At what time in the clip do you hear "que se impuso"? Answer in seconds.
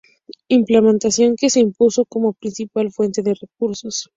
1.35-2.05